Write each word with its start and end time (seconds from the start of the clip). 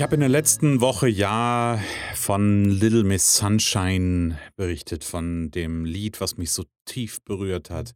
Ich 0.00 0.02
habe 0.02 0.14
in 0.14 0.20
der 0.20 0.30
letzten 0.30 0.80
Woche 0.80 1.08
ja 1.08 1.78
von 2.14 2.64
Little 2.64 3.04
Miss 3.04 3.36
Sunshine 3.36 4.38
berichtet, 4.56 5.04
von 5.04 5.50
dem 5.50 5.84
Lied, 5.84 6.22
was 6.22 6.38
mich 6.38 6.52
so 6.52 6.64
tief 6.86 7.22
berührt 7.22 7.68
hat, 7.68 7.94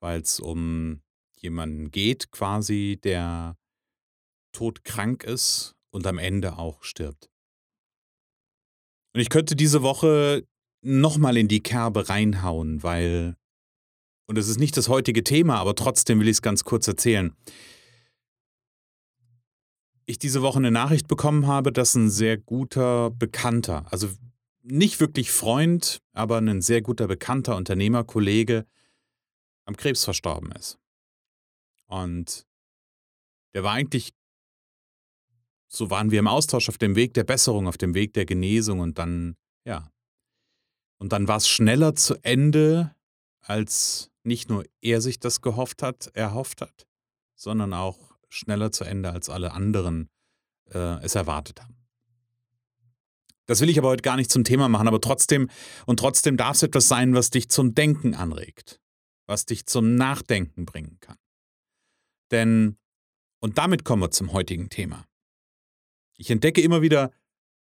weil 0.00 0.22
es 0.22 0.40
um 0.40 1.02
jemanden 1.36 1.90
geht, 1.90 2.30
quasi, 2.30 2.98
der 3.04 3.58
todkrank 4.52 5.22
ist 5.24 5.74
und 5.90 6.06
am 6.06 6.16
Ende 6.16 6.56
auch 6.56 6.82
stirbt. 6.82 7.28
Und 9.12 9.20
ich 9.20 9.28
könnte 9.28 9.54
diese 9.54 9.82
Woche 9.82 10.46
nochmal 10.80 11.36
in 11.36 11.48
die 11.48 11.62
Kerbe 11.62 12.08
reinhauen, 12.08 12.82
weil, 12.82 13.36
und 14.26 14.38
es 14.38 14.48
ist 14.48 14.58
nicht 14.58 14.78
das 14.78 14.88
heutige 14.88 15.22
Thema, 15.22 15.56
aber 15.56 15.74
trotzdem 15.74 16.20
will 16.20 16.28
ich 16.28 16.36
es 16.36 16.42
ganz 16.42 16.64
kurz 16.64 16.88
erzählen. 16.88 17.36
Ich 20.06 20.18
diese 20.18 20.42
Woche 20.42 20.58
eine 20.58 20.70
Nachricht 20.70 21.08
bekommen 21.08 21.46
habe, 21.46 21.72
dass 21.72 21.94
ein 21.94 22.10
sehr 22.10 22.36
guter 22.36 23.10
Bekannter, 23.10 23.86
also 23.90 24.08
nicht 24.62 25.00
wirklich 25.00 25.30
Freund, 25.30 26.02
aber 26.12 26.38
ein 26.38 26.62
sehr 26.62 26.82
guter 26.82 27.06
Bekannter, 27.06 27.56
Unternehmerkollege 27.56 28.66
am 29.66 29.76
Krebs 29.76 30.04
verstorben 30.04 30.52
ist. 30.52 30.78
Und 31.86 32.46
der 33.54 33.62
war 33.62 33.72
eigentlich, 33.72 34.12
so 35.68 35.90
waren 35.90 36.10
wir 36.10 36.18
im 36.18 36.28
Austausch 36.28 36.68
auf 36.68 36.78
dem 36.78 36.96
Weg 36.96 37.14
der 37.14 37.24
Besserung, 37.24 37.68
auf 37.68 37.78
dem 37.78 37.94
Weg 37.94 38.14
der 38.14 38.26
Genesung 38.26 38.80
und 38.80 38.98
dann, 38.98 39.36
ja. 39.64 39.90
Und 40.98 41.12
dann 41.12 41.28
war 41.28 41.36
es 41.36 41.48
schneller 41.48 41.94
zu 41.94 42.16
Ende, 42.22 42.94
als 43.40 44.10
nicht 44.22 44.48
nur 44.48 44.64
er 44.80 45.00
sich 45.00 45.20
das 45.20 45.40
gehofft 45.42 45.82
hat, 45.82 46.08
erhofft 46.14 46.62
hat, 46.62 46.86
sondern 47.34 47.74
auch 47.74 48.13
schneller 48.34 48.72
zu 48.72 48.84
Ende, 48.84 49.10
als 49.10 49.28
alle 49.28 49.52
anderen 49.52 50.10
äh, 50.70 51.02
es 51.02 51.14
erwartet 51.14 51.62
haben. 51.62 51.76
Das 53.46 53.60
will 53.60 53.68
ich 53.68 53.78
aber 53.78 53.88
heute 53.88 54.02
gar 54.02 54.16
nicht 54.16 54.30
zum 54.30 54.44
Thema 54.44 54.68
machen, 54.68 54.88
aber 54.88 55.00
trotzdem, 55.00 55.50
und 55.86 55.98
trotzdem 55.98 56.36
darf 56.36 56.56
es 56.56 56.62
etwas 56.62 56.88
sein, 56.88 57.14
was 57.14 57.30
dich 57.30 57.50
zum 57.50 57.74
Denken 57.74 58.14
anregt, 58.14 58.80
was 59.26 59.44
dich 59.44 59.66
zum 59.66 59.96
Nachdenken 59.96 60.64
bringen 60.64 60.98
kann. 61.00 61.18
Denn, 62.30 62.78
und 63.40 63.58
damit 63.58 63.84
kommen 63.84 64.02
wir 64.02 64.10
zum 64.10 64.32
heutigen 64.32 64.70
Thema. 64.70 65.04
Ich 66.16 66.30
entdecke 66.30 66.62
immer 66.62 66.80
wieder 66.80 67.10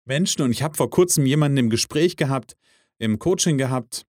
Menschen 0.05 0.41
und 0.41 0.51
ich 0.51 0.63
habe 0.63 0.77
vor 0.77 0.89
kurzem 0.89 1.25
jemanden 1.25 1.57
im 1.57 1.69
Gespräch 1.69 2.15
gehabt, 2.15 2.55
im 2.97 3.19
Coaching 3.19 3.57
gehabt, 3.57 4.05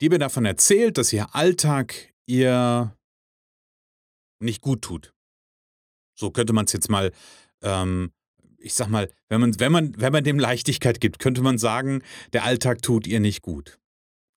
die 0.00 0.10
mir 0.10 0.18
davon 0.18 0.44
erzählt, 0.44 0.98
dass 0.98 1.12
ihr 1.12 1.34
Alltag 1.34 2.14
ihr 2.26 2.97
nicht 4.40 4.60
gut 4.60 4.82
tut. 4.82 5.12
So 6.14 6.30
könnte 6.30 6.52
man 6.52 6.64
es 6.64 6.72
jetzt 6.72 6.90
mal, 6.90 7.12
ähm, 7.62 8.12
ich 8.58 8.74
sag 8.74 8.88
mal, 8.88 9.10
wenn 9.28 9.40
man, 9.40 9.60
wenn, 9.60 9.72
man, 9.72 9.94
wenn 10.00 10.12
man 10.12 10.24
dem 10.24 10.38
Leichtigkeit 10.38 11.00
gibt, 11.00 11.18
könnte 11.18 11.42
man 11.42 11.58
sagen, 11.58 12.02
der 12.32 12.44
Alltag 12.44 12.82
tut 12.82 13.06
ihr 13.06 13.20
nicht 13.20 13.42
gut. 13.42 13.78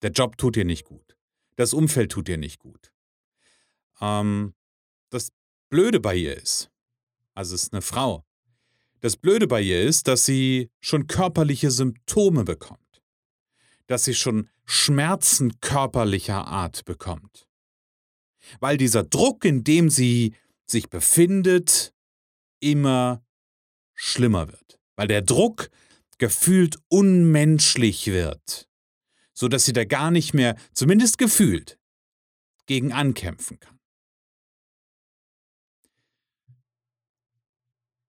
Der 0.02 0.12
Job 0.12 0.38
tut 0.38 0.58
ihr 0.58 0.66
nicht 0.66 0.86
gut. 0.86 1.18
Das 1.56 1.74
Umfeld 1.74 2.12
tut 2.12 2.30
ihr 2.30 2.38
nicht 2.38 2.60
gut. 2.60 2.92
Ähm, 4.00 4.54
das 5.10 5.32
Blöde 5.70 6.00
bei 6.00 6.16
ihr 6.16 6.36
ist, 6.36 6.70
also 7.34 7.56
es 7.56 7.64
ist 7.64 7.74
eine 7.74 7.82
Frau, 7.82 8.26
das 9.02 9.18
Blöde 9.18 9.48
bei 9.48 9.62
ihr 9.62 9.82
ist, 9.82 10.08
dass 10.08 10.26
sie 10.26 10.70
schon 10.80 11.08
körperliche 11.08 11.72
Symptome 11.72 12.44
bekommt, 12.44 13.02
dass 13.88 14.04
sie 14.04 14.14
schon 14.14 14.50
Schmerzen 14.66 15.60
körperlicher 15.60 16.48
Art 16.48 16.86
bekommt. 16.86 17.48
Weil 18.60 18.78
dieser 18.78 19.04
Druck, 19.04 19.46
in 19.46 19.64
dem 19.64 19.90
sie 19.90 20.36
sich 20.66 20.90
befindet, 20.90 21.94
immer 22.60 23.24
schlimmer 23.94 24.48
wird. 24.48 24.80
Weil 24.96 25.08
der 25.08 25.22
Druck 25.22 25.70
gefühlt 26.18 26.78
unmenschlich 26.88 28.08
wird, 28.08 28.70
so 29.34 29.48
dass 29.48 29.66
sie 29.66 29.74
da 29.74 29.86
gar 29.86 30.12
nicht 30.12 30.34
mehr, 30.34 30.56
zumindest 30.74 31.18
gefühlt, 31.18 31.80
gegen 32.68 32.94
ankämpfen 32.94 33.60
kann. 33.60 33.80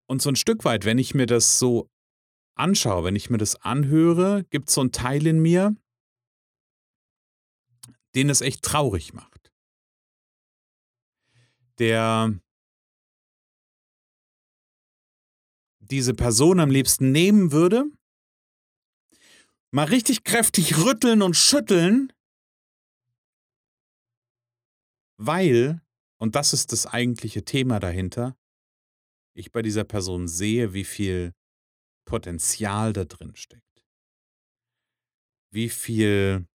Und 0.07 0.21
so 0.21 0.29
ein 0.29 0.37
Stück 0.37 0.67
weit, 0.67 0.85
wenn 0.85 0.99
ich 0.99 1.15
mir 1.15 1.25
das 1.25 1.59
so 1.59 1.89
anschaue, 2.55 3.05
wenn 3.05 3.17
ich 3.17 3.31
mir 3.31 3.39
das 3.39 3.57
anhöre, 3.57 4.45
gibt 4.51 4.69
es 4.69 4.75
so 4.75 4.83
einen 4.83 4.93
Teil 4.93 5.27
in 5.27 5.41
mir, 5.41 5.75
den 8.15 8.29
es 8.29 8.43
echt 8.43 8.63
traurig 8.63 9.15
macht. 9.15 9.32
Der 11.79 12.41
diese 15.81 16.15
Person 16.15 16.59
am 16.61 16.71
liebsten 16.71 17.13
nehmen 17.13 17.53
würde, 17.53 17.85
mal 19.73 19.85
richtig 19.85 20.25
kräftig 20.25 20.79
rütteln 20.79 21.23
und 21.23 21.35
schütteln, 21.37 22.13
weil, 25.19 25.83
und 26.19 26.35
das 26.35 26.53
ist 26.53 26.73
das 26.73 26.87
eigentliche 26.87 27.45
Thema 27.45 27.79
dahinter, 27.79 28.37
ich 29.35 29.53
bei 29.53 29.63
dieser 29.63 29.85
Person 29.85 30.29
sehe, 30.29 30.73
wie 30.73 30.85
viel 30.85 31.33
Potenzial 32.07 32.93
da 32.93 33.05
drin 33.05 33.35
steckt. 33.35 33.85
Wie 35.51 35.69
viel 35.69 36.47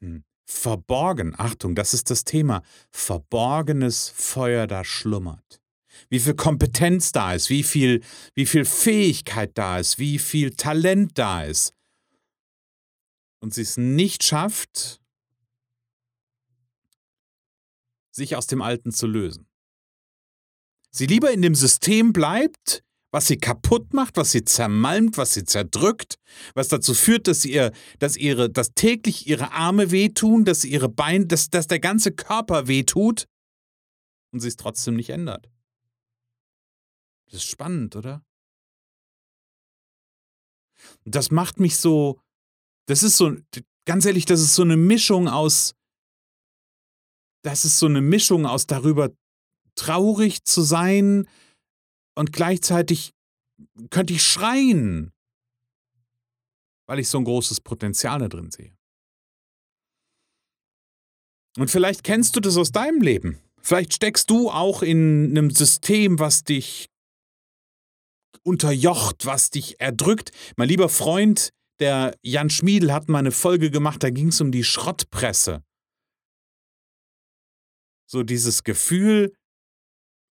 hm, 0.00 0.24
verborgen, 0.44 1.34
Achtung, 1.38 1.74
das 1.74 1.94
ist 1.94 2.10
das 2.10 2.24
Thema, 2.24 2.62
verborgenes 2.90 4.08
Feuer 4.08 4.66
da 4.66 4.84
schlummert. 4.84 5.60
Wie 6.08 6.20
viel 6.20 6.34
Kompetenz 6.34 7.12
da 7.12 7.34
ist, 7.34 7.50
wie 7.50 7.62
viel, 7.62 8.02
wie 8.34 8.46
viel 8.46 8.64
Fähigkeit 8.64 9.56
da 9.56 9.78
ist, 9.78 9.98
wie 9.98 10.18
viel 10.18 10.54
Talent 10.54 11.18
da 11.18 11.44
ist. 11.44 11.74
Und 13.40 13.54
sie 13.54 13.62
es 13.62 13.76
nicht 13.76 14.24
schafft, 14.24 15.00
sich 18.10 18.36
aus 18.36 18.46
dem 18.46 18.62
Alten 18.62 18.92
zu 18.92 19.06
lösen 19.06 19.46
sie 20.94 21.06
lieber 21.06 21.32
in 21.32 21.42
dem 21.42 21.54
System 21.54 22.12
bleibt, 22.12 22.83
was 23.14 23.28
sie 23.28 23.36
kaputt 23.36 23.94
macht, 23.94 24.16
was 24.16 24.32
sie 24.32 24.44
zermalmt, 24.44 25.18
was 25.18 25.34
sie 25.34 25.44
zerdrückt, 25.44 26.18
was 26.54 26.66
dazu 26.66 26.94
führt, 26.94 27.28
dass 27.28 27.44
ihr, 27.44 27.70
dass 28.00 28.16
ihre, 28.16 28.50
dass 28.50 28.74
täglich 28.74 29.28
ihre 29.28 29.52
Arme 29.52 29.92
wehtun, 29.92 30.44
dass 30.44 30.64
ihre 30.64 30.88
Beine, 30.88 31.26
dass, 31.26 31.48
dass 31.48 31.68
der 31.68 31.78
ganze 31.78 32.10
Körper 32.10 32.66
wehtut 32.66 33.28
und 34.32 34.40
sie 34.40 34.48
es 34.48 34.56
trotzdem 34.56 34.96
nicht 34.96 35.10
ändert. 35.10 35.48
Das 37.26 37.34
ist 37.34 37.44
spannend, 37.44 37.94
oder? 37.94 38.24
Das 41.04 41.30
macht 41.30 41.60
mich 41.60 41.76
so, 41.76 42.20
das 42.86 43.04
ist 43.04 43.16
so, 43.16 43.36
ganz 43.84 44.06
ehrlich, 44.06 44.24
das 44.24 44.40
ist 44.40 44.56
so 44.56 44.62
eine 44.62 44.76
Mischung 44.76 45.28
aus, 45.28 45.76
das 47.42 47.64
ist 47.64 47.78
so 47.78 47.86
eine 47.86 48.00
Mischung 48.00 48.44
aus 48.44 48.66
darüber 48.66 49.10
traurig 49.76 50.42
zu 50.42 50.62
sein 50.62 51.28
und 52.14 52.32
gleichzeitig 52.32 53.12
könnte 53.90 54.12
ich 54.12 54.22
schreien, 54.22 55.12
weil 56.86 56.98
ich 56.98 57.08
so 57.08 57.18
ein 57.18 57.24
großes 57.24 57.60
Potenzial 57.60 58.18
da 58.18 58.28
drin 58.28 58.50
sehe. 58.50 58.76
Und 61.56 61.70
vielleicht 61.70 62.02
kennst 62.02 62.34
du 62.36 62.40
das 62.40 62.56
aus 62.56 62.72
deinem 62.72 63.00
Leben. 63.00 63.40
Vielleicht 63.60 63.94
steckst 63.94 64.28
du 64.28 64.50
auch 64.50 64.82
in 64.82 65.30
einem 65.30 65.50
System, 65.50 66.18
was 66.18 66.44
dich 66.44 66.88
unterjocht, 68.42 69.24
was 69.24 69.50
dich 69.50 69.80
erdrückt. 69.80 70.32
Mein 70.56 70.68
lieber 70.68 70.88
Freund, 70.88 71.50
der 71.78 72.14
Jan 72.22 72.50
Schmiedel, 72.50 72.92
hat 72.92 73.08
mal 73.08 73.20
eine 73.20 73.32
Folge 73.32 73.70
gemacht, 73.70 74.02
da 74.02 74.10
ging 74.10 74.28
es 74.28 74.40
um 74.40 74.52
die 74.52 74.64
Schrottpresse. 74.64 75.62
So 78.06 78.22
dieses 78.22 78.64
Gefühl, 78.64 79.32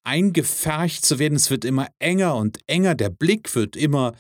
eingefärcht 0.04 1.04
zu 1.04 1.18
werden. 1.18 1.36
Es 1.36 1.50
wird 1.50 1.64
immer 1.64 1.88
enger 1.98 2.36
und 2.36 2.58
enger. 2.68 2.94
Der 2.94 3.10
Blick 3.10 3.54
wird 3.54 3.76
immer, 3.76 4.16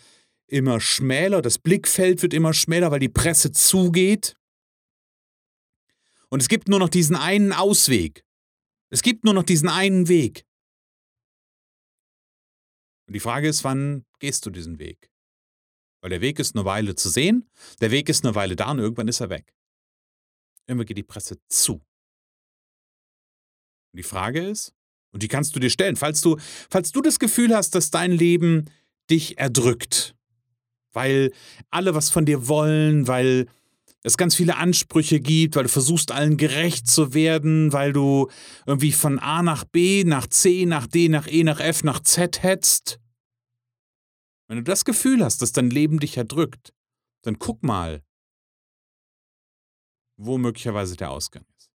immer 0.46 0.80
schmäler. 0.80 1.42
Das 1.42 1.58
Blickfeld 1.58 2.22
wird 2.22 2.34
immer 2.34 2.54
schmäler, 2.54 2.90
weil 2.90 3.00
die 3.00 3.08
Presse 3.08 3.52
zugeht. 3.52 4.36
Und 6.28 6.40
es 6.40 6.48
gibt 6.48 6.68
nur 6.68 6.78
noch 6.78 6.88
diesen 6.88 7.16
einen 7.16 7.52
Ausweg. 7.52 8.24
Es 8.90 9.02
gibt 9.02 9.24
nur 9.24 9.34
noch 9.34 9.42
diesen 9.42 9.68
einen 9.68 10.08
Weg. 10.08 10.46
Und 13.06 13.14
die 13.14 13.20
Frage 13.20 13.48
ist, 13.48 13.64
wann 13.64 14.04
gehst 14.20 14.46
du 14.46 14.50
diesen 14.50 14.78
Weg? 14.78 15.10
Weil 16.02 16.10
der 16.10 16.20
Weg 16.20 16.38
ist 16.38 16.56
eine 16.56 16.64
Weile 16.64 16.94
zu 16.94 17.08
sehen, 17.08 17.50
der 17.80 17.90
Weg 17.90 18.08
ist 18.08 18.24
eine 18.24 18.34
Weile 18.34 18.56
da 18.56 18.70
und 18.70 18.78
irgendwann 18.80 19.08
ist 19.08 19.20
er 19.20 19.30
weg. 19.30 19.54
Irgendwann 20.66 20.86
geht 20.86 20.96
die 20.96 21.02
Presse 21.02 21.38
zu. 21.48 21.74
Und 23.92 23.98
die 23.98 24.02
Frage 24.02 24.48
ist, 24.48 24.74
und 25.12 25.22
die 25.22 25.28
kannst 25.28 25.54
du 25.54 25.60
dir 25.60 25.70
stellen, 25.70 25.96
falls 25.96 26.20
du, 26.20 26.36
falls 26.70 26.90
du 26.92 27.02
das 27.02 27.18
Gefühl 27.18 27.54
hast, 27.54 27.74
dass 27.74 27.90
dein 27.90 28.12
Leben 28.12 28.64
dich 29.10 29.38
erdrückt, 29.38 30.14
weil 30.92 31.32
alle 31.70 31.94
was 31.94 32.10
von 32.10 32.24
dir 32.24 32.48
wollen, 32.48 33.06
weil 33.06 33.46
es 34.02 34.16
ganz 34.16 34.34
viele 34.34 34.56
Ansprüche 34.56 35.20
gibt, 35.20 35.54
weil 35.54 35.64
du 35.64 35.68
versuchst, 35.68 36.10
allen 36.10 36.36
gerecht 36.36 36.88
zu 36.88 37.14
werden, 37.14 37.72
weil 37.72 37.92
du 37.92 38.28
irgendwie 38.66 38.92
von 38.92 39.18
A 39.18 39.42
nach 39.42 39.64
B, 39.64 40.04
nach 40.04 40.26
C, 40.26 40.66
nach 40.66 40.86
D, 40.86 41.08
nach 41.08 41.28
E, 41.28 41.44
nach 41.44 41.60
F, 41.60 41.84
nach 41.84 42.00
Z 42.00 42.42
hetzt. 42.42 42.98
Wenn 44.48 44.56
du 44.56 44.64
das 44.64 44.84
Gefühl 44.84 45.24
hast, 45.24 45.40
dass 45.40 45.52
dein 45.52 45.70
Leben 45.70 46.00
dich 46.00 46.16
erdrückt, 46.16 46.74
dann 47.22 47.38
guck 47.38 47.62
mal, 47.62 48.02
wo 50.16 50.36
möglicherweise 50.36 50.96
der 50.96 51.10
Ausgang 51.10 51.44
ist. 51.56 51.70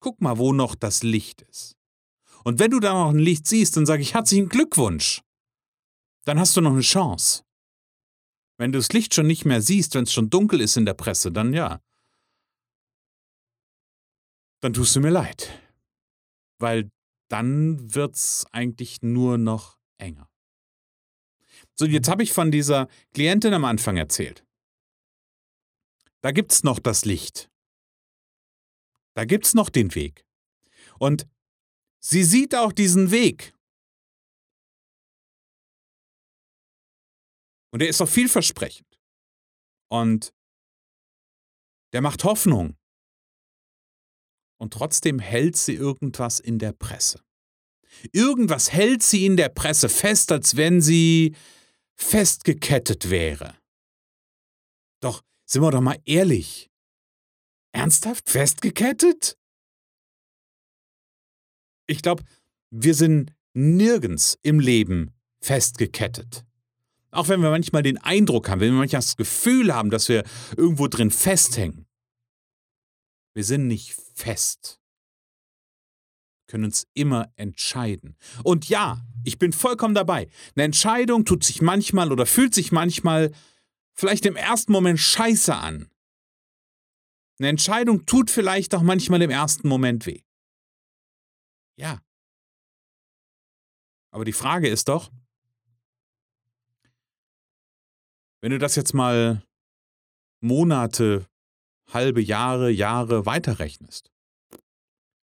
Guck 0.00 0.20
mal, 0.20 0.38
wo 0.38 0.52
noch 0.52 0.74
das 0.74 1.02
Licht 1.02 1.42
ist. 1.42 1.76
Und 2.44 2.58
wenn 2.58 2.70
du 2.70 2.80
da 2.80 2.92
noch 2.92 3.10
ein 3.10 3.18
Licht 3.18 3.46
siehst, 3.46 3.76
dann 3.76 3.86
sage 3.86 4.02
ich 4.02 4.14
herzlichen 4.14 4.48
Glückwunsch. 4.48 5.22
Dann 6.24 6.38
hast 6.38 6.56
du 6.56 6.60
noch 6.60 6.72
eine 6.72 6.80
Chance. 6.80 7.44
Wenn 8.58 8.72
du 8.72 8.78
das 8.78 8.92
Licht 8.92 9.14
schon 9.14 9.26
nicht 9.26 9.44
mehr 9.44 9.62
siehst, 9.62 9.94
wenn 9.94 10.04
es 10.04 10.12
schon 10.12 10.30
dunkel 10.30 10.60
ist 10.60 10.76
in 10.76 10.84
der 10.84 10.94
Presse, 10.94 11.32
dann 11.32 11.54
ja. 11.54 11.80
Dann 14.60 14.74
tust 14.74 14.94
du 14.96 15.00
mir 15.00 15.10
leid. 15.10 15.50
Weil 16.58 16.90
dann 17.28 17.94
wird 17.94 18.16
es 18.16 18.46
eigentlich 18.52 19.00
nur 19.02 19.38
noch 19.38 19.78
enger. 19.98 20.28
So, 21.74 21.86
jetzt 21.86 22.08
habe 22.08 22.22
ich 22.22 22.32
von 22.32 22.50
dieser 22.50 22.88
Klientin 23.14 23.54
am 23.54 23.64
Anfang 23.64 23.96
erzählt. 23.96 24.44
Da 26.20 26.32
gibt 26.32 26.52
es 26.52 26.62
noch 26.62 26.78
das 26.78 27.04
Licht. 27.04 27.50
Da 29.14 29.24
gibt 29.24 29.46
es 29.46 29.54
noch 29.54 29.70
den 29.70 29.94
Weg. 29.94 30.26
Und 30.98 31.26
sie 32.00 32.24
sieht 32.24 32.54
auch 32.54 32.72
diesen 32.72 33.10
Weg. 33.10 33.54
Und 37.72 37.82
er 37.82 37.88
ist 37.88 38.00
auch 38.00 38.08
vielversprechend. 38.08 38.98
Und 39.88 40.32
der 41.92 42.00
macht 42.00 42.24
Hoffnung. 42.24 42.76
Und 44.60 44.72
trotzdem 44.72 45.18
hält 45.18 45.56
sie 45.56 45.74
irgendwas 45.74 46.40
in 46.40 46.58
der 46.58 46.72
Presse. 46.72 47.22
Irgendwas 48.12 48.72
hält 48.72 49.02
sie 49.02 49.26
in 49.26 49.36
der 49.36 49.48
Presse 49.48 49.88
fest, 49.88 50.30
als 50.32 50.56
wenn 50.56 50.80
sie 50.80 51.34
festgekettet 51.96 53.10
wäre. 53.10 53.56
Doch, 55.00 55.22
sind 55.46 55.62
wir 55.62 55.70
doch 55.70 55.80
mal 55.80 56.00
ehrlich. 56.04 56.70
Ernsthaft 57.72 58.28
festgekettet? 58.28 59.39
Ich 61.90 62.02
glaube, 62.02 62.22
wir 62.70 62.94
sind 62.94 63.32
nirgends 63.52 64.38
im 64.42 64.60
Leben 64.60 65.10
festgekettet. 65.40 66.44
Auch 67.10 67.28
wenn 67.28 67.42
wir 67.42 67.50
manchmal 67.50 67.82
den 67.82 67.98
Eindruck 67.98 68.48
haben, 68.48 68.60
wenn 68.60 68.72
wir 68.72 68.78
manchmal 68.78 69.00
das 69.00 69.16
Gefühl 69.16 69.74
haben, 69.74 69.90
dass 69.90 70.08
wir 70.08 70.22
irgendwo 70.56 70.86
drin 70.86 71.10
festhängen. 71.10 71.86
Wir 73.34 73.42
sind 73.42 73.66
nicht 73.66 73.96
fest. 74.14 74.80
Wir 76.44 76.52
können 76.52 76.64
uns 76.66 76.86
immer 76.94 77.32
entscheiden. 77.34 78.16
Und 78.44 78.68
ja, 78.68 79.04
ich 79.24 79.38
bin 79.38 79.52
vollkommen 79.52 79.96
dabei. 79.96 80.28
Eine 80.54 80.66
Entscheidung 80.66 81.24
tut 81.24 81.42
sich 81.42 81.60
manchmal 81.60 82.12
oder 82.12 82.24
fühlt 82.24 82.54
sich 82.54 82.70
manchmal 82.70 83.32
vielleicht 83.94 84.26
im 84.26 84.36
ersten 84.36 84.70
Moment 84.70 85.00
scheiße 85.00 85.56
an. 85.56 85.90
Eine 87.40 87.48
Entscheidung 87.48 88.06
tut 88.06 88.30
vielleicht 88.30 88.76
auch 88.76 88.82
manchmal 88.82 89.22
im 89.22 89.30
ersten 89.30 89.66
Moment 89.66 90.06
weh. 90.06 90.22
Ja. 91.80 92.00
Aber 94.12 94.24
die 94.24 94.32
Frage 94.32 94.68
ist 94.68 94.88
doch, 94.88 95.10
Wenn 98.40 98.52
du 98.52 98.58
das 98.58 98.74
jetzt 98.74 98.94
mal 98.94 99.44
Monate, 100.40 101.28
halbe 101.88 102.22
Jahre, 102.22 102.70
Jahre 102.70 103.26
weiterrechnest, 103.26 104.10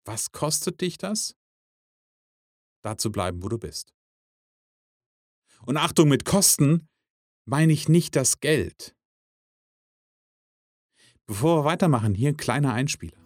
was 0.05 0.33
kostet 0.33 0.81
dich 0.81 0.99
das, 0.99 1.37
da 2.83 2.99
zu 2.99 3.13
bleiben, 3.13 3.43
wo 3.43 3.49
du 3.49 3.59
bist? 3.59 3.95
Und 5.67 5.77
Achtung, 5.77 6.09
mit 6.09 6.25
Kosten 6.25 6.89
meine 7.45 7.73
ich 7.73 7.89
nicht 7.89 8.17
das 8.17 8.41
Geld. 8.41 8.97
Bevor 11.27 11.61
wir 11.61 11.65
weitermachen, 11.65 12.15
hier 12.15 12.31
ein 12.31 12.37
kleiner 12.37 12.73
Einspieler. 12.73 13.26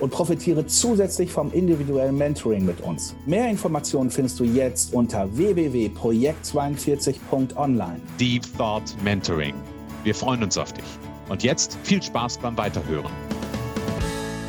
und 0.00 0.10
profitiere 0.10 0.66
zusätzlich 0.66 1.30
vom 1.30 1.52
individuellen 1.52 2.16
Mentoring 2.16 2.64
mit 2.64 2.80
uns. 2.80 3.14
Mehr 3.26 3.48
Informationen 3.48 4.10
findest 4.10 4.40
du 4.40 4.44
jetzt 4.44 4.94
unter 4.94 5.36
www.projekt42.online. 5.36 8.00
Deep 8.18 8.42
Thought 8.56 8.96
Mentoring. 9.02 9.54
Wir 10.02 10.14
freuen 10.14 10.42
uns 10.42 10.56
auf 10.58 10.72
dich. 10.72 10.84
Und 11.28 11.42
jetzt 11.42 11.78
viel 11.82 12.02
Spaß 12.02 12.38
beim 12.38 12.56
Weiterhören. 12.56 13.12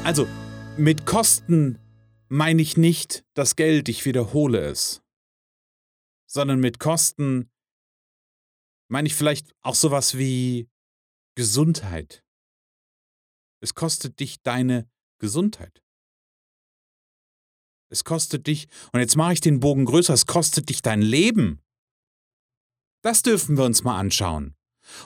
Also, 0.03 0.27
mit 0.77 1.05
Kosten 1.05 1.79
meine 2.27 2.61
ich 2.61 2.77
nicht 2.77 3.23
das 3.33 3.55
Geld, 3.55 3.87
ich 3.87 4.05
wiederhole 4.05 4.59
es, 4.59 5.01
sondern 6.27 6.59
mit 6.59 6.79
Kosten 6.79 7.49
meine 8.89 9.07
ich 9.07 9.15
vielleicht 9.15 9.53
auch 9.61 9.75
sowas 9.75 10.17
wie 10.17 10.67
Gesundheit. 11.35 12.23
Es 13.61 13.73
kostet 13.73 14.19
dich 14.19 14.41
deine 14.41 14.89
Gesundheit. 15.19 15.81
Es 17.89 18.03
kostet 18.03 18.47
dich, 18.47 18.67
und 18.91 18.99
jetzt 18.99 19.15
mache 19.15 19.33
ich 19.33 19.41
den 19.41 19.59
Bogen 19.59 19.85
größer, 19.85 20.13
es 20.13 20.25
kostet 20.25 20.69
dich 20.69 20.81
dein 20.81 21.01
Leben. 21.01 21.61
Das 23.03 23.21
dürfen 23.21 23.57
wir 23.57 23.65
uns 23.65 23.83
mal 23.83 23.97
anschauen. 23.97 24.55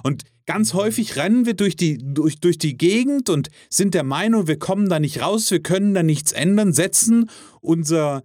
Und 0.04 0.24
ganz 0.46 0.74
häufig 0.74 1.16
rennen 1.16 1.46
wir 1.46 1.54
durch 1.54 1.76
die, 1.76 1.98
durch, 1.98 2.40
durch 2.40 2.58
die 2.58 2.78
Gegend 2.78 3.30
und 3.30 3.50
sind 3.70 3.94
der 3.94 4.04
Meinung, 4.04 4.48
wir 4.48 4.58
kommen 4.58 4.90
da 4.90 5.00
nicht 5.00 5.22
raus, 5.22 5.52
wir 5.52 5.62
können 5.62 5.94
da 5.94 6.04
nichts 6.04 6.32
ändern, 6.32 6.74
setzen 6.74 7.30
unser, 7.62 8.24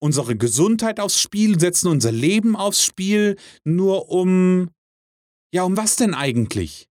unsere 0.00 0.36
Gesundheit 0.36 1.00
aufs 1.00 1.20
Spiel, 1.20 1.58
setzen 1.58 1.88
unser 1.88 2.12
Leben 2.12 2.56
aufs 2.56 2.84
Spiel, 2.84 3.36
nur 3.64 4.10
um, 4.10 4.70
ja, 5.54 5.62
um 5.62 5.76
was 5.76 5.96
denn 5.96 6.14
eigentlich? 6.14 6.88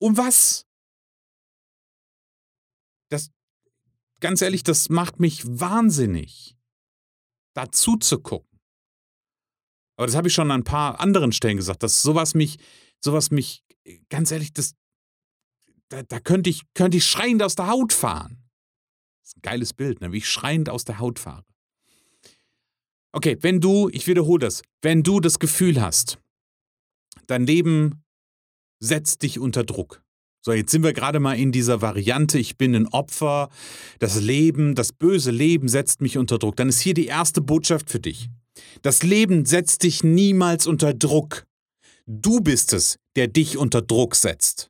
Um 0.00 0.16
was? 0.16 0.64
Das, 3.12 3.30
ganz 4.20 4.42
ehrlich, 4.42 4.62
das 4.62 4.88
macht 4.88 5.20
mich 5.20 5.42
wahnsinnig, 5.44 6.56
dazu 7.54 7.96
zu 7.96 8.20
gucken. 8.20 8.58
Aber 9.96 10.06
das 10.06 10.16
habe 10.16 10.28
ich 10.28 10.34
schon 10.34 10.50
an 10.50 10.60
ein 10.60 10.64
paar 10.64 11.00
anderen 11.00 11.32
Stellen 11.32 11.56
gesagt, 11.56 11.82
dass 11.82 12.02
sowas 12.02 12.34
mich, 12.34 12.58
sowas 13.00 13.30
mich, 13.30 13.62
ganz 14.08 14.30
ehrlich, 14.30 14.52
das, 14.52 14.74
da, 15.88 16.02
da 16.02 16.18
könnte 16.18 16.50
ich, 16.50 16.62
könnte 16.74 16.96
ich 16.96 17.06
schreiend 17.06 17.42
aus 17.42 17.54
der 17.54 17.68
Haut 17.68 17.92
fahren. 17.92 18.42
Das 19.20 19.28
ist 19.28 19.36
ein 19.36 19.42
geiles 19.42 19.74
Bild, 19.74 20.00
ne? 20.00 20.12
wie 20.12 20.18
ich 20.18 20.28
schreiend 20.28 20.70
aus 20.70 20.84
der 20.84 20.98
Haut 20.98 21.18
fahre. 21.18 21.44
Okay, 23.12 23.36
wenn 23.42 23.60
du, 23.60 23.90
ich 23.90 24.06
wiederhole 24.06 24.40
das, 24.40 24.62
wenn 24.80 25.02
du 25.02 25.20
das 25.20 25.38
Gefühl 25.38 25.80
hast, 25.80 26.18
dein 27.26 27.46
Leben 27.46 28.02
setzt 28.80 29.22
dich 29.22 29.38
unter 29.38 29.64
Druck, 29.64 30.02
so, 30.44 30.52
jetzt 30.52 30.72
sind 30.72 30.82
wir 30.82 30.92
gerade 30.92 31.20
mal 31.20 31.38
in 31.38 31.52
dieser 31.52 31.82
Variante, 31.82 32.36
ich 32.36 32.56
bin 32.58 32.74
ein 32.74 32.88
Opfer, 32.88 33.48
das 34.00 34.20
Leben, 34.20 34.74
das 34.74 34.92
böse 34.92 35.30
Leben 35.30 35.68
setzt 35.68 36.00
mich 36.00 36.18
unter 36.18 36.38
Druck. 36.38 36.56
Dann 36.56 36.68
ist 36.68 36.80
hier 36.80 36.94
die 36.94 37.06
erste 37.06 37.40
Botschaft 37.40 37.88
für 37.88 38.00
dich. 38.00 38.28
Das 38.82 39.04
Leben 39.04 39.44
setzt 39.46 39.84
dich 39.84 40.02
niemals 40.02 40.66
unter 40.66 40.94
Druck. 40.94 41.44
Du 42.06 42.40
bist 42.40 42.72
es, 42.72 42.96
der 43.14 43.28
dich 43.28 43.56
unter 43.56 43.82
Druck 43.82 44.16
setzt. 44.16 44.68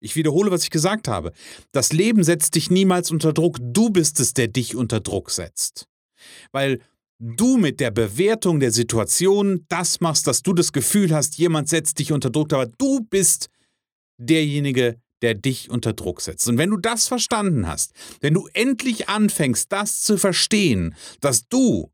Ich 0.00 0.16
wiederhole, 0.16 0.50
was 0.50 0.64
ich 0.64 0.70
gesagt 0.70 1.06
habe. 1.06 1.32
Das 1.70 1.92
Leben 1.92 2.24
setzt 2.24 2.56
dich 2.56 2.70
niemals 2.70 3.12
unter 3.12 3.32
Druck. 3.32 3.58
Du 3.60 3.88
bist 3.90 4.18
es, 4.18 4.34
der 4.34 4.48
dich 4.48 4.74
unter 4.74 4.98
Druck 5.00 5.30
setzt. 5.30 5.86
Weil 6.50 6.80
du 7.20 7.56
mit 7.56 7.78
der 7.78 7.92
Bewertung 7.92 8.58
der 8.58 8.72
Situation 8.72 9.64
das 9.68 10.00
machst, 10.00 10.26
dass 10.26 10.42
du 10.42 10.52
das 10.52 10.72
Gefühl 10.72 11.14
hast, 11.14 11.38
jemand 11.38 11.68
setzt 11.68 12.00
dich 12.00 12.12
unter 12.12 12.30
Druck, 12.30 12.52
aber 12.52 12.66
du 12.66 13.00
bist 13.08 13.48
derjenige, 14.24 15.00
der 15.22 15.34
dich 15.34 15.70
unter 15.70 15.92
Druck 15.92 16.20
setzt. 16.20 16.48
Und 16.48 16.58
wenn 16.58 16.70
du 16.70 16.76
das 16.76 17.08
verstanden 17.08 17.66
hast, 17.66 17.92
wenn 18.20 18.34
du 18.34 18.48
endlich 18.52 19.08
anfängst, 19.08 19.72
das 19.72 20.02
zu 20.02 20.18
verstehen, 20.18 20.94
dass 21.20 21.48
du 21.48 21.90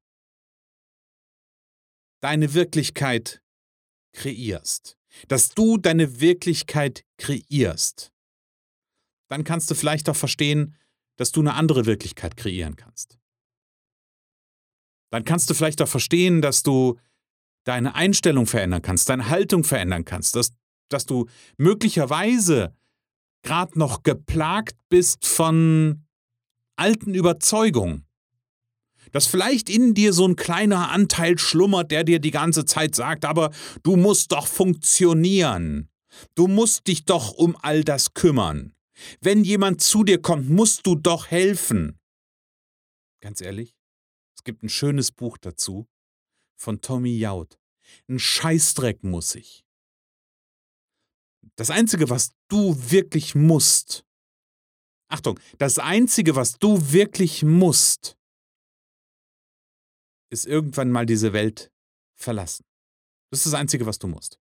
deine 2.21 2.55
Wirklichkeit 2.55 3.43
kreierst, 4.13 4.99
dass 5.29 5.51
du 5.51 5.79
deine 5.79 6.21
Wirklichkeit 6.21 7.05
kreierst, 7.19 8.13
dann 9.29 9.45
kannst 9.45 9.71
du 9.71 9.75
vielleicht 9.75 10.09
auch 10.09 10.17
verstehen, 10.17 10.77
dass 11.17 11.33
du 11.33 11.41
eine 11.41 11.55
andere 11.55 11.87
Wirklichkeit 11.87 12.37
kreieren 12.37 12.77
kannst. 12.77 13.19
Dann 15.11 15.25
kannst 15.25 15.51
du 15.51 15.55
vielleicht 15.55 15.83
auch 15.83 15.89
verstehen, 15.89 16.41
dass 16.43 16.63
du 16.63 16.99
deine 17.65 17.95
Einstellung 17.95 18.47
verändern 18.47 18.83
kannst, 18.83 19.09
deine 19.09 19.29
Haltung 19.29 19.65
verändern 19.65 20.05
kannst, 20.05 20.35
dass, 20.35 20.53
dass 20.93 21.07
du 21.07 21.27
möglicherweise 21.57 22.75
gerade 23.43 23.79
noch 23.79 24.03
geplagt 24.03 24.77
bist 24.89 25.27
von 25.27 26.05
alten 26.77 27.15
Überzeugungen. 27.15 28.07
Dass 29.13 29.27
vielleicht 29.27 29.69
in 29.69 29.95
dir 29.95 30.13
so 30.13 30.27
ein 30.27 30.37
kleiner 30.37 30.91
Anteil 30.91 31.39
schlummert, 31.39 31.91
der 31.91 32.05
dir 32.05 32.21
die 32.21 32.31
ganze 32.31 32.65
Zeit 32.65 32.95
sagt, 32.95 33.25
aber 33.25 33.51
du 33.83 33.97
musst 33.97 34.33
doch 34.33 34.47
funktionieren. 34.47 35.89
Du 36.35 36.49
musst 36.49 36.87
dich 36.87 37.05
doch 37.05 37.33
um 37.33 37.57
all 37.63 37.83
das 37.83 38.15
kümmern. 38.15 38.75
Wenn 39.21 39.45
jemand 39.45 39.81
zu 39.81 40.05
dir 40.05 40.21
kommt, 40.21 40.51
musst 40.51 40.87
du 40.87 40.95
doch 40.95 41.29
helfen. 41.29 41.99
Ganz 43.21 43.41
ehrlich, 43.41 43.77
es 44.37 44.45
gibt 44.45 44.63
ein 44.63 44.69
schönes 44.69 45.13
Buch 45.13 45.39
dazu 45.39 45.87
von 46.57 46.81
Tommy 46.81 47.17
Jaud. 47.17 47.59
Ein 48.09 48.19
Scheißdreck 48.19 49.03
muss 49.03 49.35
ich. 49.35 49.65
Das 51.57 51.71
Einzige, 51.71 52.09
was 52.11 52.33
du 52.49 52.77
wirklich 52.91 53.35
musst, 53.35 54.05
Achtung, 55.09 55.41
das 55.59 55.79
Einzige, 55.79 56.37
was 56.37 56.59
du 56.59 56.93
wirklich 56.93 57.43
musst, 57.43 58.17
ist 60.31 60.47
irgendwann 60.47 60.91
mal 60.91 61.05
diese 61.05 61.33
Welt 61.33 61.73
verlassen. 62.15 62.65
Das 63.31 63.41
ist 63.41 63.47
das 63.47 63.55
Einzige, 63.55 63.87
was 63.87 63.99
du 63.99 64.07
musst. 64.07 64.39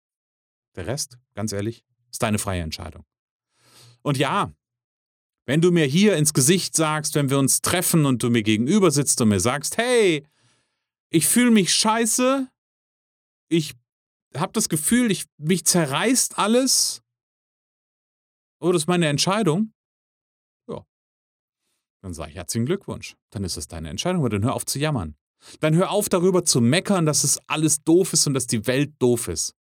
Der 0.75 0.87
Rest, 0.87 1.19
ganz 1.35 1.51
ehrlich, 1.51 1.83
ist 2.11 2.23
deine 2.23 2.39
freie 2.39 2.61
Entscheidung. 2.61 3.05
Und 4.01 4.17
ja, 4.17 4.53
wenn 5.45 5.61
du 5.61 5.71
mir 5.71 5.85
hier 5.85 6.15
ins 6.15 6.33
Gesicht 6.33 6.75
sagst, 6.75 7.13
wenn 7.13 7.29
wir 7.29 7.37
uns 7.37 7.61
treffen 7.61 8.05
und 8.05 8.23
du 8.23 8.31
mir 8.31 8.41
gegenüber 8.41 8.89
sitzt 8.89 9.21
und 9.21 9.29
mir 9.29 9.39
sagst, 9.39 9.77
hey, 9.77 10.27
ich 11.11 11.27
fühle 11.27 11.51
mich 11.51 11.73
scheiße, 11.73 12.49
ich 13.49 13.75
habe 14.39 14.53
das 14.53 14.69
Gefühl, 14.69 15.11
ich, 15.11 15.25
mich 15.37 15.65
zerreißt 15.65 16.37
alles, 16.37 17.01
oh, 18.59 18.71
das 18.71 18.83
ist 18.83 18.87
meine 18.87 19.07
Entscheidung, 19.07 19.73
ja, 20.67 20.85
dann 22.01 22.13
sage 22.13 22.31
ich 22.31 22.35
herzlichen 22.35 22.65
Glückwunsch. 22.65 23.15
Dann 23.31 23.43
ist 23.43 23.57
es 23.57 23.67
deine 23.67 23.89
Entscheidung, 23.89 24.21
aber 24.21 24.29
dann 24.29 24.43
hör 24.43 24.53
auf 24.53 24.65
zu 24.65 24.79
jammern. 24.79 25.15
Dann 25.59 25.75
hör 25.75 25.91
auf 25.91 26.09
darüber 26.09 26.45
zu 26.45 26.61
meckern, 26.61 27.05
dass 27.05 27.23
es 27.23 27.39
alles 27.47 27.83
doof 27.83 28.13
ist 28.13 28.25
und 28.27 28.33
dass 28.33 28.47
die 28.47 28.65
Welt 28.67 28.93
doof 28.99 29.27
ist. 29.27 29.55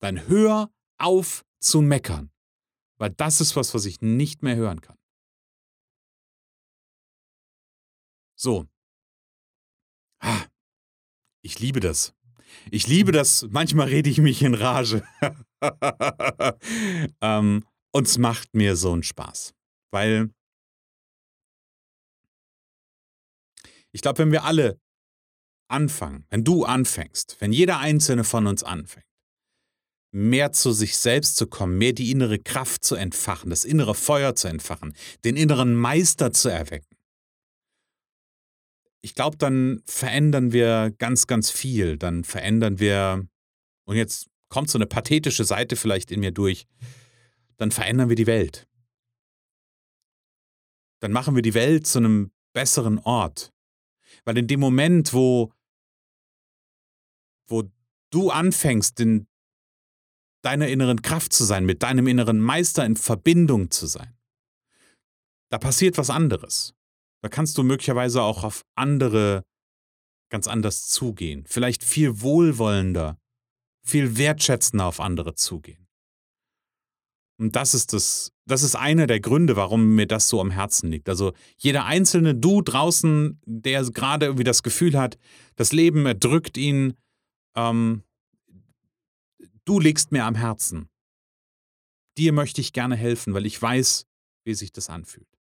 Dann 0.00 0.28
hör 0.28 0.72
auf 0.98 1.44
zu 1.60 1.80
meckern, 1.82 2.30
weil 2.98 3.10
das 3.10 3.40
ist 3.40 3.54
was, 3.56 3.74
was 3.74 3.84
ich 3.84 4.00
nicht 4.00 4.42
mehr 4.42 4.56
hören 4.56 4.80
kann. 4.80 4.96
So. 8.36 8.66
Ah, 10.20 10.46
ich 11.42 11.58
liebe 11.58 11.80
das. 11.80 12.14
Ich 12.70 12.86
liebe 12.86 13.12
das. 13.12 13.46
Manchmal 13.50 13.88
rede 13.88 14.10
ich 14.10 14.18
mich 14.18 14.42
in 14.42 14.54
Rage. 14.54 15.02
ähm, 17.20 17.64
und 17.92 18.06
es 18.06 18.18
macht 18.18 18.54
mir 18.54 18.76
so 18.76 18.92
einen 18.92 19.02
Spaß. 19.02 19.52
Weil 19.92 20.30
ich 23.92 24.02
glaube, 24.02 24.18
wenn 24.18 24.32
wir 24.32 24.44
alle 24.44 24.80
anfangen, 25.68 26.26
wenn 26.30 26.44
du 26.44 26.64
anfängst, 26.64 27.36
wenn 27.40 27.52
jeder 27.52 27.78
einzelne 27.78 28.24
von 28.24 28.46
uns 28.46 28.62
anfängt, 28.62 29.06
mehr 30.12 30.52
zu 30.52 30.72
sich 30.72 30.96
selbst 30.96 31.36
zu 31.36 31.46
kommen, 31.46 31.78
mehr 31.78 31.92
die 31.92 32.10
innere 32.10 32.38
Kraft 32.38 32.84
zu 32.84 32.96
entfachen, 32.96 33.50
das 33.50 33.64
innere 33.64 33.94
Feuer 33.94 34.34
zu 34.34 34.48
entfachen, 34.48 34.94
den 35.24 35.36
inneren 35.36 35.74
Meister 35.74 36.32
zu 36.32 36.48
erwecken, 36.48 36.96
ich 39.02 39.14
glaube, 39.14 39.36
dann 39.36 39.82
verändern 39.86 40.52
wir 40.52 40.94
ganz, 40.98 41.26
ganz 41.26 41.50
viel. 41.50 41.96
Dann 41.96 42.24
verändern 42.24 42.78
wir, 42.78 43.26
und 43.84 43.96
jetzt 43.96 44.28
kommt 44.48 44.70
so 44.70 44.78
eine 44.78 44.86
pathetische 44.86 45.44
Seite 45.44 45.76
vielleicht 45.76 46.10
in 46.10 46.20
mir 46.20 46.32
durch, 46.32 46.66
dann 47.56 47.70
verändern 47.70 48.08
wir 48.08 48.16
die 48.16 48.26
Welt. 48.26 48.68
Dann 51.00 51.12
machen 51.12 51.34
wir 51.34 51.42
die 51.42 51.54
Welt 51.54 51.86
zu 51.86 51.98
einem 51.98 52.30
besseren 52.52 52.98
Ort. 52.98 53.52
Weil 54.24 54.36
in 54.36 54.46
dem 54.46 54.60
Moment, 54.60 55.14
wo, 55.14 55.52
wo 57.48 57.64
du 58.10 58.30
anfängst, 58.30 59.00
in 59.00 59.26
deiner 60.42 60.68
inneren 60.68 61.00
Kraft 61.00 61.32
zu 61.32 61.44
sein, 61.44 61.64
mit 61.64 61.82
deinem 61.82 62.06
inneren 62.06 62.40
Meister 62.40 62.84
in 62.84 62.96
Verbindung 62.96 63.70
zu 63.70 63.86
sein, 63.86 64.18
da 65.50 65.58
passiert 65.58 65.96
was 65.96 66.10
anderes. 66.10 66.74
Da 67.22 67.28
kannst 67.28 67.58
du 67.58 67.62
möglicherweise 67.62 68.22
auch 68.22 68.44
auf 68.44 68.64
andere 68.74 69.44
ganz 70.30 70.46
anders 70.46 70.88
zugehen. 70.88 71.44
Vielleicht 71.46 71.84
viel 71.84 72.22
wohlwollender, 72.22 73.18
viel 73.84 74.16
wertschätzender 74.16 74.86
auf 74.86 75.00
andere 75.00 75.34
zugehen. 75.34 75.88
Und 77.38 77.56
das 77.56 77.74
ist 77.74 77.94
das, 77.94 78.32
das 78.46 78.62
ist 78.62 78.76
einer 78.76 79.06
der 79.06 79.18
Gründe, 79.18 79.56
warum 79.56 79.94
mir 79.94 80.06
das 80.06 80.28
so 80.28 80.42
am 80.42 80.50
Herzen 80.50 80.90
liegt. 80.90 81.08
Also 81.08 81.32
jeder 81.56 81.86
einzelne 81.86 82.34
Du 82.34 82.60
draußen, 82.60 83.40
der 83.46 83.82
gerade 83.84 84.26
irgendwie 84.26 84.44
das 84.44 84.62
Gefühl 84.62 84.96
hat, 84.96 85.18
das 85.56 85.72
Leben 85.72 86.04
erdrückt 86.04 86.58
ihn, 86.58 86.94
ähm, 87.56 88.02
du 89.64 89.80
liegst 89.80 90.12
mir 90.12 90.26
am 90.26 90.34
Herzen. 90.34 90.90
Dir 92.18 92.34
möchte 92.34 92.60
ich 92.60 92.74
gerne 92.74 92.94
helfen, 92.94 93.32
weil 93.32 93.46
ich 93.46 93.60
weiß, 93.60 94.06
wie 94.44 94.54
sich 94.54 94.70
das 94.70 94.90
anfühlt. 94.90 95.39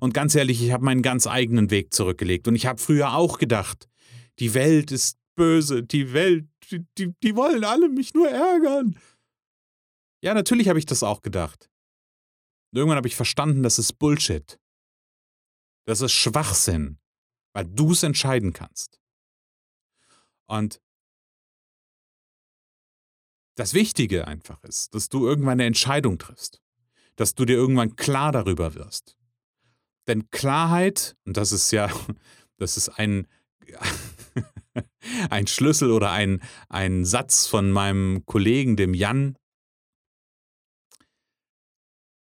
Und 0.00 0.14
ganz 0.14 0.34
ehrlich, 0.34 0.62
ich 0.62 0.72
habe 0.72 0.84
meinen 0.84 1.02
ganz 1.02 1.26
eigenen 1.26 1.70
Weg 1.70 1.92
zurückgelegt. 1.92 2.48
Und 2.48 2.54
ich 2.54 2.66
habe 2.66 2.80
früher 2.80 3.14
auch 3.14 3.38
gedacht, 3.38 3.88
die 4.38 4.54
Welt 4.54 4.90
ist 4.90 5.18
böse, 5.34 5.82
die 5.82 6.12
Welt, 6.12 6.46
die, 6.70 6.84
die, 6.98 7.14
die 7.22 7.36
wollen 7.36 7.64
alle 7.64 7.88
mich 7.88 8.14
nur 8.14 8.28
ärgern. 8.28 8.98
Ja, 10.22 10.34
natürlich 10.34 10.68
habe 10.68 10.78
ich 10.78 10.86
das 10.86 11.02
auch 11.02 11.22
gedacht. 11.22 11.70
Und 12.70 12.78
irgendwann 12.78 12.96
habe 12.96 13.08
ich 13.08 13.16
verstanden, 13.16 13.62
das 13.62 13.78
ist 13.78 13.98
Bullshit. 13.98 14.58
Das 15.84 16.00
ist 16.00 16.12
Schwachsinn, 16.12 16.98
weil 17.52 17.66
du 17.66 17.92
es 17.92 18.02
entscheiden 18.02 18.52
kannst. 18.52 19.00
Und 20.46 20.80
das 23.56 23.74
Wichtige 23.74 24.26
einfach 24.26 24.62
ist, 24.64 24.94
dass 24.94 25.08
du 25.08 25.26
irgendwann 25.26 25.52
eine 25.52 25.66
Entscheidung 25.66 26.18
triffst, 26.18 26.62
dass 27.16 27.34
du 27.34 27.44
dir 27.44 27.56
irgendwann 27.56 27.96
klar 27.96 28.32
darüber 28.32 28.74
wirst, 28.74 29.16
denn 30.08 30.30
Klarheit, 30.30 31.16
und 31.24 31.36
das 31.36 31.52
ist 31.52 31.70
ja, 31.70 31.90
das 32.56 32.76
ist 32.76 32.88
ein, 32.88 33.26
ein 35.30 35.46
Schlüssel 35.46 35.90
oder 35.90 36.10
ein, 36.10 36.42
ein 36.68 37.04
Satz 37.04 37.46
von 37.46 37.70
meinem 37.70 38.24
Kollegen, 38.26 38.76
dem 38.76 38.94
Jan, 38.94 39.36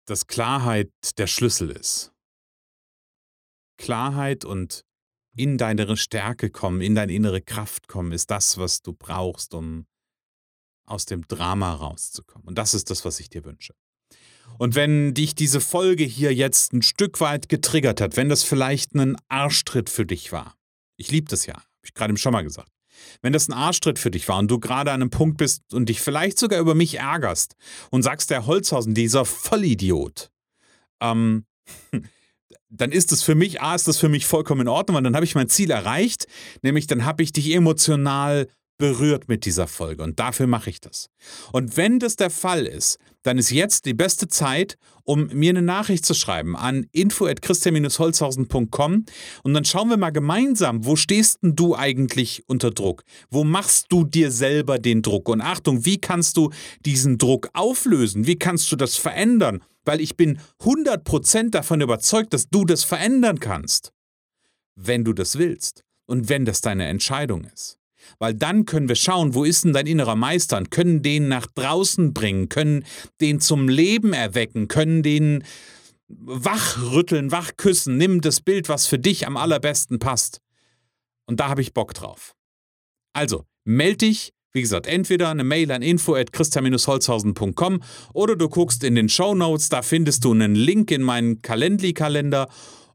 dass 0.05 0.27
Klarheit 0.27 0.91
der 1.17 1.27
Schlüssel 1.27 1.69
ist. 1.69 2.11
Klarheit 3.77 4.43
und 4.43 4.83
in 5.35 5.57
deine 5.57 5.95
Stärke 5.95 6.49
kommen, 6.49 6.81
in 6.81 6.95
deine 6.95 7.13
innere 7.13 7.41
Kraft 7.41 7.87
kommen, 7.87 8.11
ist 8.11 8.29
das, 8.31 8.57
was 8.57 8.81
du 8.81 8.93
brauchst, 8.93 9.53
um 9.53 9.85
aus 10.85 11.05
dem 11.05 11.27
Drama 11.27 11.73
rauszukommen. 11.73 12.47
Und 12.47 12.57
das 12.57 12.73
ist 12.73 12.89
das, 12.89 13.05
was 13.05 13.19
ich 13.19 13.29
dir 13.29 13.45
wünsche. 13.45 13.75
Und 14.57 14.75
wenn 14.75 15.13
dich 15.13 15.35
diese 15.35 15.61
Folge 15.61 16.03
hier 16.03 16.33
jetzt 16.33 16.73
ein 16.73 16.81
Stück 16.81 17.21
weit 17.21 17.49
getriggert 17.49 18.01
hat, 18.01 18.17
wenn 18.17 18.29
das 18.29 18.43
vielleicht 18.43 18.93
ein 18.95 19.15
Arschtritt 19.29 19.89
für 19.89 20.05
dich 20.05 20.31
war, 20.31 20.55
ich 20.97 21.11
liebe 21.11 21.29
das 21.29 21.45
ja, 21.45 21.53
habe 21.53 21.65
ich 21.83 21.93
gerade 21.93 22.15
schon 22.17 22.33
mal 22.33 22.43
gesagt. 22.43 22.71
Wenn 23.21 23.31
das 23.31 23.47
ein 23.47 23.53
Arschtritt 23.53 23.99
für 23.99 24.11
dich 24.11 24.27
war 24.27 24.39
und 24.39 24.51
du 24.51 24.59
gerade 24.59 24.91
an 24.91 25.01
einem 25.01 25.09
Punkt 25.09 25.37
bist 25.37 25.73
und 25.73 25.87
dich 25.87 26.01
vielleicht 26.01 26.37
sogar 26.37 26.59
über 26.59 26.75
mich 26.75 26.95
ärgerst 26.95 27.55
und 27.91 28.03
sagst, 28.03 28.29
der 28.29 28.45
Holzhausen, 28.45 28.93
dieser 28.93 29.23
Vollidiot, 29.23 30.29
ähm, 31.01 31.45
dann 32.69 32.91
ist 32.91 33.11
es 33.11 33.23
für 33.23 33.35
mich, 33.35 33.61
A, 33.61 33.75
ist 33.75 33.87
das 33.87 33.97
für 33.97 34.09
mich 34.09 34.25
vollkommen 34.25 34.61
in 34.61 34.67
Ordnung, 34.67 34.95
weil 34.95 35.03
dann 35.03 35.15
habe 35.15 35.25
ich 35.25 35.35
mein 35.35 35.49
Ziel 35.49 35.71
erreicht, 35.71 36.27
nämlich 36.61 36.87
dann 36.87 37.05
habe 37.05 37.23
ich 37.23 37.31
dich 37.31 37.53
emotional 37.53 38.47
berührt 38.79 39.27
mit 39.27 39.45
dieser 39.45 39.67
Folge 39.67 40.01
und 40.01 40.19
dafür 40.19 40.47
mache 40.47 40.71
ich 40.71 40.81
das. 40.81 41.11
Und 41.51 41.77
wenn 41.77 41.99
das 41.99 42.15
der 42.15 42.31
Fall 42.31 42.65
ist, 42.65 42.97
dann 43.21 43.37
ist 43.37 43.51
jetzt 43.51 43.85
die 43.85 43.93
beste 43.93 44.29
Zeit, 44.29 44.77
um 45.03 45.27
mir 45.27 45.49
eine 45.49 45.61
Nachricht 45.61 46.05
zu 46.05 46.13
schreiben 46.13 46.55
an 46.55 46.85
info@christian-holzhausen.com 46.93 49.05
und 49.43 49.53
dann 49.53 49.65
schauen 49.65 49.89
wir 49.89 49.97
mal 49.97 50.11
gemeinsam, 50.11 50.85
wo 50.85 50.95
stehst 50.95 51.43
denn 51.43 51.57
du 51.57 51.75
eigentlich 51.75 52.45
unter 52.47 52.71
Druck? 52.71 53.03
Wo 53.29 53.43
machst 53.43 53.87
du 53.89 54.05
dir 54.05 54.31
selber 54.31 54.79
den 54.79 55.01
Druck? 55.01 55.27
Und 55.27 55.41
Achtung, 55.41 55.83
wie 55.85 55.99
kannst 55.99 56.37
du 56.37 56.49
diesen 56.85 57.17
Druck 57.17 57.49
auflösen? 57.53 58.27
Wie 58.27 58.39
kannst 58.39 58.71
du 58.71 58.77
das 58.77 58.95
verändern? 58.95 59.61
Weil 59.83 59.99
ich 59.99 60.15
bin 60.15 60.39
100% 60.61 61.49
davon 61.49 61.81
überzeugt, 61.81 62.33
dass 62.33 62.47
du 62.49 62.63
das 62.63 62.85
verändern 62.85 63.41
kannst, 63.41 63.91
wenn 64.75 65.03
du 65.03 65.11
das 65.11 65.37
willst 65.37 65.83
und 66.05 66.29
wenn 66.29 66.45
das 66.45 66.61
deine 66.61 66.87
Entscheidung 66.87 67.43
ist. 67.43 67.78
Weil 68.17 68.33
dann 68.33 68.65
können 68.65 68.89
wir 68.89 68.95
schauen, 68.95 69.33
wo 69.33 69.43
ist 69.43 69.63
denn 69.63 69.73
dein 69.73 69.87
innerer 69.87 70.15
Meister 70.15 70.57
und 70.57 70.71
können 70.71 71.01
den 71.01 71.27
nach 71.27 71.45
draußen 71.45 72.13
bringen, 72.13 72.49
können 72.49 72.85
den 73.21 73.39
zum 73.39 73.69
Leben 73.69 74.13
erwecken, 74.13 74.67
können 74.67 75.03
den 75.03 75.43
wachrütteln, 76.07 77.31
wachküssen. 77.31 77.97
Nimm 77.97 78.21
das 78.21 78.41
Bild, 78.41 78.69
was 78.69 78.87
für 78.87 78.99
dich 78.99 79.27
am 79.27 79.37
allerbesten 79.37 79.99
passt. 79.99 80.41
Und 81.25 81.39
da 81.39 81.49
habe 81.49 81.61
ich 81.61 81.73
Bock 81.73 81.93
drauf. 81.93 82.33
Also, 83.13 83.45
melde 83.63 83.97
dich, 83.97 84.33
wie 84.51 84.61
gesagt, 84.61 84.87
entweder 84.87 85.29
eine 85.29 85.43
Mail 85.43 85.71
an 85.71 85.83
info@christian-holzhausen.com 85.83 87.83
oder 88.13 88.35
du 88.35 88.49
guckst 88.49 88.83
in 88.83 88.95
den 88.95 89.09
Show 89.09 89.35
Notes, 89.35 89.69
da 89.69 89.83
findest 89.83 90.25
du 90.25 90.31
einen 90.31 90.55
Link 90.55 90.91
in 90.91 91.03
meinen 91.03 91.41
Calendly-Kalender 91.41 92.49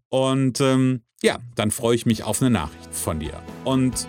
und 0.09 0.61
ähm, 0.61 1.03
ja, 1.23 1.39
dann 1.55 1.71
freue 1.71 1.95
ich 1.95 2.07
mich 2.07 2.25
auf 2.25 2.43
eine 2.43 2.51
Nachricht 2.51 2.93
von 2.93 3.21
dir. 3.21 3.41
Und 3.65 4.09